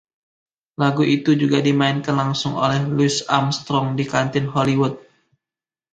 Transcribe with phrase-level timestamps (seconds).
[0.81, 4.95] Lagu itu juga dimainkan langsung oleh Louis Armstrong di Kantin Hollywood.